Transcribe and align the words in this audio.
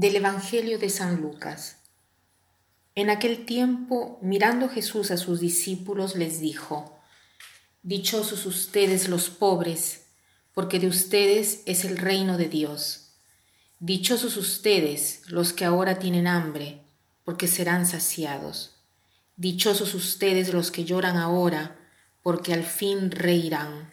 Del 0.00 0.16
Evangelio 0.16 0.78
de 0.78 0.88
San 0.88 1.20
Lucas. 1.20 1.76
En 2.94 3.10
aquel 3.10 3.44
tiempo, 3.44 4.18
mirando 4.22 4.70
Jesús 4.70 5.10
a 5.10 5.18
sus 5.18 5.40
discípulos, 5.40 6.16
les 6.16 6.40
dijo, 6.40 6.98
Dichosos 7.82 8.46
ustedes 8.46 9.10
los 9.10 9.28
pobres, 9.28 10.06
porque 10.54 10.78
de 10.78 10.86
ustedes 10.86 11.60
es 11.66 11.84
el 11.84 11.98
reino 11.98 12.38
de 12.38 12.48
Dios. 12.48 13.10
Dichosos 13.78 14.38
ustedes 14.38 15.20
los 15.26 15.52
que 15.52 15.66
ahora 15.66 15.98
tienen 15.98 16.26
hambre, 16.26 16.80
porque 17.22 17.46
serán 17.46 17.84
saciados. 17.84 18.76
Dichosos 19.36 19.92
ustedes 19.92 20.54
los 20.54 20.70
que 20.70 20.86
lloran 20.86 21.18
ahora, 21.18 21.76
porque 22.22 22.54
al 22.54 22.64
fin 22.64 23.10
reirán. 23.10 23.92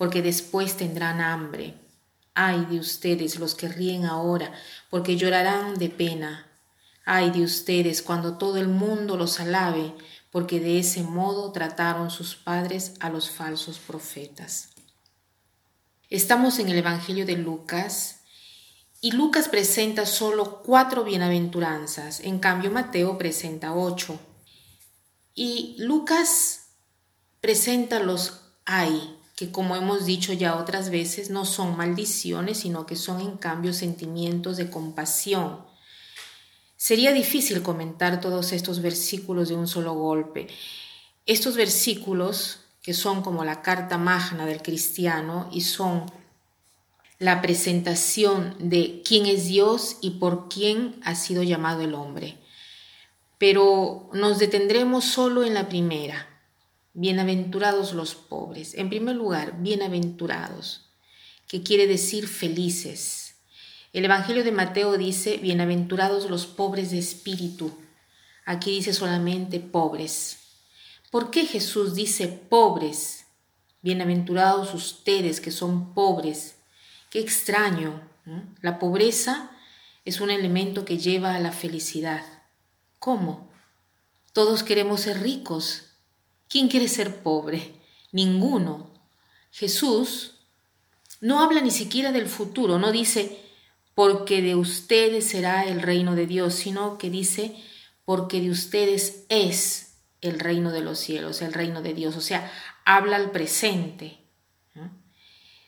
porque 0.00 0.22
después 0.22 0.78
tendrán 0.78 1.20
hambre. 1.20 1.74
Ay 2.32 2.64
de 2.70 2.78
ustedes 2.78 3.38
los 3.38 3.54
que 3.54 3.68
ríen 3.68 4.06
ahora, 4.06 4.50
porque 4.88 5.18
llorarán 5.18 5.74
de 5.76 5.90
pena. 5.90 6.46
Ay 7.04 7.30
de 7.30 7.42
ustedes 7.42 8.00
cuando 8.00 8.38
todo 8.38 8.56
el 8.56 8.68
mundo 8.68 9.18
los 9.18 9.40
alabe, 9.40 9.92
porque 10.30 10.58
de 10.58 10.78
ese 10.78 11.02
modo 11.02 11.52
trataron 11.52 12.10
sus 12.10 12.34
padres 12.34 12.94
a 13.00 13.10
los 13.10 13.28
falsos 13.28 13.78
profetas. 13.78 14.70
Estamos 16.08 16.58
en 16.60 16.70
el 16.70 16.78
Evangelio 16.78 17.26
de 17.26 17.36
Lucas 17.36 18.20
y 19.02 19.12
Lucas 19.12 19.50
presenta 19.50 20.06
solo 20.06 20.62
cuatro 20.62 21.04
bienaventuranzas, 21.04 22.20
en 22.20 22.38
cambio 22.38 22.70
Mateo 22.70 23.18
presenta 23.18 23.74
ocho. 23.74 24.18
Y 25.34 25.76
Lucas 25.78 26.70
presenta 27.42 28.00
los 28.00 28.40
ay, 28.64 29.19
que 29.40 29.50
como 29.50 29.74
hemos 29.74 30.04
dicho 30.04 30.34
ya 30.34 30.56
otras 30.56 30.90
veces, 30.90 31.30
no 31.30 31.46
son 31.46 31.74
maldiciones, 31.74 32.58
sino 32.58 32.84
que 32.84 32.94
son 32.94 33.22
en 33.22 33.38
cambio 33.38 33.72
sentimientos 33.72 34.58
de 34.58 34.68
compasión. 34.68 35.64
Sería 36.76 37.14
difícil 37.14 37.62
comentar 37.62 38.20
todos 38.20 38.52
estos 38.52 38.82
versículos 38.82 39.48
de 39.48 39.54
un 39.54 39.66
solo 39.66 39.94
golpe. 39.94 40.48
Estos 41.24 41.56
versículos, 41.56 42.58
que 42.82 42.92
son 42.92 43.22
como 43.22 43.42
la 43.42 43.62
carta 43.62 43.96
magna 43.96 44.44
del 44.44 44.60
cristiano 44.60 45.48
y 45.50 45.62
son 45.62 46.04
la 47.18 47.40
presentación 47.40 48.56
de 48.58 49.00
quién 49.06 49.24
es 49.24 49.46
Dios 49.46 49.96
y 50.02 50.18
por 50.18 50.50
quién 50.50 51.00
ha 51.02 51.14
sido 51.14 51.42
llamado 51.42 51.80
el 51.80 51.94
hombre. 51.94 52.36
Pero 53.38 54.10
nos 54.12 54.38
detendremos 54.38 55.06
solo 55.06 55.44
en 55.44 55.54
la 55.54 55.70
primera, 55.70 56.29
Bienaventurados 56.92 57.92
los 57.92 58.16
pobres. 58.16 58.74
En 58.74 58.88
primer 58.88 59.14
lugar, 59.14 59.62
bienaventurados, 59.62 60.90
que 61.46 61.62
quiere 61.62 61.86
decir 61.86 62.26
felices. 62.26 63.36
El 63.92 64.04
Evangelio 64.06 64.42
de 64.42 64.50
Mateo 64.50 64.98
dice, 64.98 65.36
bienaventurados 65.36 66.28
los 66.28 66.46
pobres 66.46 66.90
de 66.90 66.98
espíritu. 66.98 67.70
Aquí 68.44 68.72
dice 68.72 68.92
solamente 68.92 69.60
pobres. 69.60 70.38
¿Por 71.12 71.30
qué 71.30 71.46
Jesús 71.46 71.94
dice 71.94 72.26
pobres? 72.26 73.26
Bienaventurados 73.82 74.74
ustedes 74.74 75.40
que 75.40 75.52
son 75.52 75.94
pobres. 75.94 76.56
Qué 77.08 77.20
extraño. 77.20 78.02
La 78.62 78.80
pobreza 78.80 79.52
es 80.04 80.20
un 80.20 80.30
elemento 80.30 80.84
que 80.84 80.98
lleva 80.98 81.36
a 81.36 81.40
la 81.40 81.52
felicidad. 81.52 82.24
¿Cómo? 82.98 83.48
Todos 84.32 84.64
queremos 84.64 85.02
ser 85.02 85.20
ricos, 85.20 85.89
¿Quién 86.50 86.66
quiere 86.66 86.88
ser 86.88 87.22
pobre? 87.22 87.76
Ninguno. 88.10 88.90
Jesús 89.52 90.40
no 91.20 91.40
habla 91.40 91.60
ni 91.60 91.70
siquiera 91.70 92.10
del 92.10 92.26
futuro, 92.26 92.76
no 92.80 92.90
dice, 92.90 93.38
porque 93.94 94.42
de 94.42 94.56
ustedes 94.56 95.28
será 95.28 95.62
el 95.62 95.80
reino 95.80 96.16
de 96.16 96.26
Dios, 96.26 96.54
sino 96.54 96.98
que 96.98 97.08
dice, 97.08 97.54
porque 98.04 98.40
de 98.40 98.50
ustedes 98.50 99.26
es 99.28 99.94
el 100.22 100.40
reino 100.40 100.72
de 100.72 100.80
los 100.80 100.98
cielos, 100.98 101.40
el 101.40 101.52
reino 101.52 101.82
de 101.82 101.94
Dios. 101.94 102.16
O 102.16 102.20
sea, 102.20 102.50
habla 102.84 103.14
al 103.14 103.30
presente. 103.30 104.18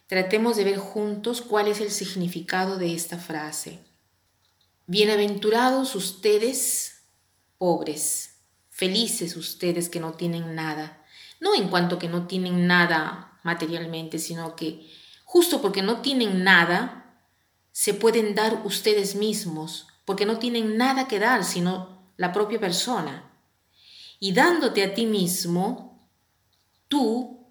Tratemos 0.09 0.57
de 0.57 0.65
ver 0.65 0.79
juntos 0.79 1.43
cuál 1.43 1.69
es 1.69 1.81
el 1.81 1.93
significado 1.93 2.77
de 2.77 2.93
esta 2.93 3.19
frase. 3.19 3.79
Bienaventurados 4.89 5.95
ustedes, 5.95 7.05
pobres 7.57 8.32
felices 8.73 9.37
ustedes 9.37 9.89
que 9.89 10.01
no 10.01 10.15
tienen 10.15 10.57
nada. 10.57 11.05
No 11.39 11.55
en 11.55 11.69
cuanto 11.69 11.99
que 11.99 12.09
no 12.09 12.27
tienen 12.27 12.67
nada 12.67 13.39
materialmente, 13.45 14.19
sino 14.19 14.57
que 14.57 14.91
justo 15.25 15.61
porque 15.61 15.83
no 15.83 16.01
tienen 16.01 16.43
nada, 16.43 17.21
se 17.71 17.95
pueden 17.95 18.35
dar 18.35 18.63
ustedes 18.65 19.15
mismos, 19.15 19.87
porque 20.05 20.27
no 20.27 20.39
tienen 20.39 20.77
nada 20.77 21.07
que 21.07 21.19
dar, 21.19 21.45
sino 21.45 22.13
la 22.17 22.33
propia 22.33 22.59
persona. 22.59 23.31
Y 24.19 24.33
dándote 24.33 24.83
a 24.83 24.95
ti 24.95 25.07
mismo, 25.07 26.09
tú, 26.89 27.47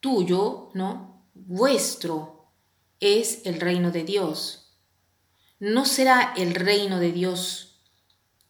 tuyo, 0.00 0.70
¿no? 0.74 1.28
Vuestro 1.34 2.52
es 3.00 3.44
el 3.44 3.60
reino 3.60 3.90
de 3.90 4.04
Dios. 4.04 4.76
No 5.58 5.84
será 5.84 6.32
el 6.36 6.54
reino 6.54 7.00
de 7.00 7.10
Dios 7.10 7.80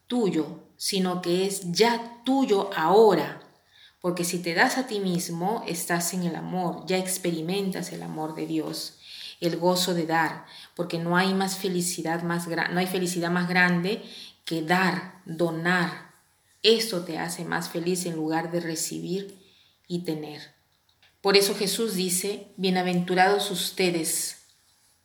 tuyo, 0.07 0.64
sino 0.85 1.19
que 1.23 1.47
es 1.47 1.71
ya 1.71 2.21
tuyo 2.23 2.69
ahora. 2.75 3.41
Porque 4.01 4.23
si 4.23 4.37
te 4.37 4.53
das 4.53 4.77
a 4.77 4.85
ti 4.85 4.99
mismo, 4.99 5.63
estás 5.67 6.13
en 6.13 6.21
el 6.21 6.35
amor, 6.35 6.85
ya 6.85 6.99
experimentas 6.99 7.91
el 7.91 8.03
amor 8.03 8.35
de 8.35 8.45
Dios, 8.45 8.99
el 9.41 9.57
gozo 9.57 9.95
de 9.95 10.05
dar, 10.05 10.45
porque 10.75 10.99
no 10.99 11.17
hay 11.17 11.33
más 11.33 11.57
felicidad 11.57 12.21
más 12.21 12.47
no 12.47 12.79
hay 12.79 12.85
felicidad 12.85 13.31
más 13.31 13.49
grande 13.49 14.03
que 14.45 14.61
dar, 14.61 15.23
donar. 15.25 16.11
Esto 16.61 17.03
te 17.03 17.17
hace 17.17 17.45
más 17.45 17.69
feliz 17.69 18.05
en 18.05 18.15
lugar 18.15 18.51
de 18.51 18.59
recibir 18.59 19.39
y 19.87 20.03
tener. 20.03 20.53
Por 21.19 21.35
eso 21.35 21.55
Jesús 21.55 21.95
dice, 21.95 22.49
bienaventurados 22.57 23.49
ustedes, 23.49 24.43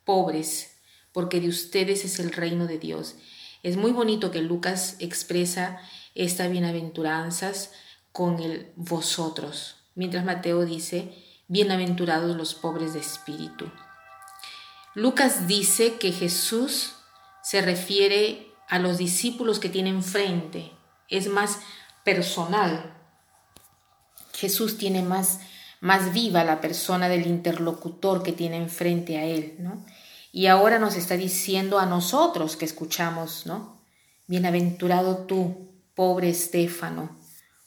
pobres, 0.05 0.73
porque 1.13 1.41
de 1.41 1.49
ustedes 1.49 2.05
es 2.05 2.19
el 2.19 2.33
reino 2.33 2.67
de 2.67 2.79
Dios. 2.79 3.17
Es 3.63 3.77
muy 3.77 3.93
bonito 3.93 4.31
que 4.31 4.41
Lucas 4.41 4.97
expresa 5.01 5.81
estas 6.15 6.51
bienaventuranzas 6.51 7.73
con 8.13 8.41
el 8.41 8.73
vosotros, 8.77 9.77
mientras 9.95 10.25
Mateo 10.25 10.65
dice, 10.65 11.15
bienaventurados 11.47 12.37
los 12.37 12.55
pobres 12.55 12.95
de 12.95 13.01
espíritu. 13.01 13.71
Lucas 14.95 15.47
dice 15.47 15.99
que 15.99 16.13
Jesús 16.13 16.95
se 17.43 17.61
refiere 17.61 18.51
a 18.69 18.79
los 18.79 18.99
discípulos 18.99 19.59
que 19.59 19.69
tienen 19.69 20.03
frente, 20.03 20.73
es 21.09 21.29
más 21.29 21.61
personal. 22.03 22.95
Jesús 24.33 24.79
tiene 24.79 25.03
más, 25.03 25.41
más 25.81 26.13
viva 26.13 26.45
la 26.45 26.61
persona 26.61 27.09
del 27.09 27.27
interlocutor 27.27 28.23
que 28.23 28.33
tiene 28.33 28.57
enfrente 28.57 29.19
a 29.19 29.25
él, 29.25 29.57
¿no? 29.59 29.85
Y 30.33 30.47
ahora 30.47 30.79
nos 30.79 30.97
está 30.97 31.17
diciendo 31.17 31.79
a 31.79 31.87
nosotros 31.87 32.57
que 32.57 32.65
escuchamos, 32.65 33.47
¿no? 33.47 33.83
Bienaventurado 34.27 35.27
tú, 35.27 35.73
pobre 35.95 36.31
Estéfano, 36.31 37.19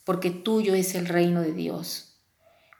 porque 0.04 0.30
tuyo 0.30 0.74
es 0.74 0.94
el 0.94 1.06
reino 1.06 1.42
de 1.42 1.52
Dios. 1.52 2.20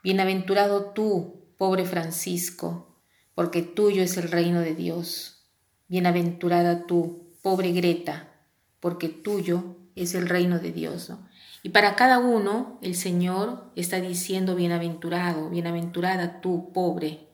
Bienaventurado 0.03 0.93
tú, 0.93 1.55
pobre 1.59 1.85
Francisco, 1.85 2.99
porque 3.35 3.63
tuyo 3.63 4.03
es 4.03 4.17
el 4.17 4.31
reino 4.31 4.61
de 4.61 4.75
Dios. 4.75 5.47
Bienaventurada 5.89 6.87
tú, 6.87 7.37
pobre 7.43 7.73
Greta, 7.73 8.33
porque 8.81 9.09
tuyo 9.09 9.77
es 9.95 10.15
el 10.15 10.29
reino 10.29 10.59
de 10.59 10.73
Dios. 10.73 11.11
¿no? 11.11 11.29
Y 11.63 11.71
para 11.71 11.97
cada 11.97 12.19
uno 12.19 12.79
el 12.83 12.95
Señor 12.95 13.73
está 13.77 14.01
diciendo 14.01 14.55
bienaventurado, 14.55 15.49
bienaventurada 15.49 16.41
tú, 16.41 16.73
pobre, 16.73 17.29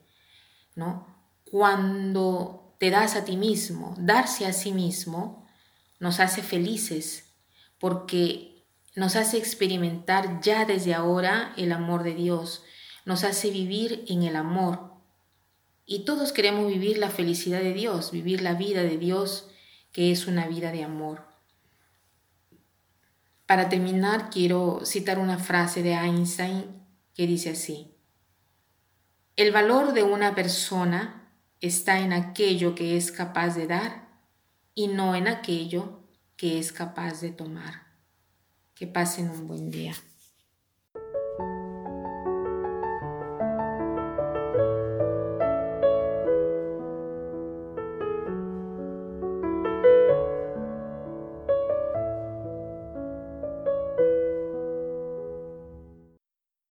¿no? 0.75 1.10
Cuando 1.51 2.77
te 2.79 2.89
das 2.89 3.17
a 3.17 3.25
ti 3.25 3.35
mismo, 3.35 3.93
darse 3.97 4.45
a 4.45 4.53
sí 4.53 4.71
mismo, 4.71 5.45
nos 5.99 6.21
hace 6.21 6.41
felices 6.41 7.33
porque 7.77 8.63
nos 8.95 9.17
hace 9.17 9.37
experimentar 9.37 10.39
ya 10.41 10.63
desde 10.63 10.93
ahora 10.93 11.53
el 11.57 11.73
amor 11.73 12.03
de 12.03 12.13
Dios, 12.13 12.63
nos 13.03 13.25
hace 13.25 13.51
vivir 13.51 14.05
en 14.07 14.23
el 14.23 14.37
amor. 14.37 14.93
Y 15.85 16.05
todos 16.05 16.31
queremos 16.31 16.67
vivir 16.67 16.97
la 16.97 17.09
felicidad 17.09 17.59
de 17.59 17.73
Dios, 17.73 18.11
vivir 18.11 18.41
la 18.41 18.53
vida 18.53 18.83
de 18.83 18.97
Dios 18.97 19.49
que 19.91 20.13
es 20.13 20.27
una 20.27 20.47
vida 20.47 20.71
de 20.71 20.85
amor. 20.85 21.27
Para 23.45 23.67
terminar, 23.67 24.29
quiero 24.29 24.85
citar 24.85 25.19
una 25.19 25.37
frase 25.37 25.83
de 25.83 25.95
Einstein 25.95 26.81
que 27.13 27.27
dice 27.27 27.49
así, 27.49 27.93
el 29.35 29.51
valor 29.51 29.91
de 29.91 30.03
una 30.03 30.33
persona 30.33 31.20
está 31.61 31.99
en 31.99 32.11
aquello 32.11 32.75
que 32.75 32.97
es 32.97 33.11
capaz 33.11 33.55
de 33.55 33.67
dar 33.67 34.07
y 34.73 34.87
no 34.87 35.15
en 35.15 35.27
aquello 35.27 36.01
que 36.35 36.59
es 36.59 36.71
capaz 36.71 37.21
de 37.21 37.29
tomar. 37.29 37.87
Que 38.73 38.87
pasen 38.87 39.29
un 39.29 39.47
buen 39.47 39.69
día. 39.69 39.93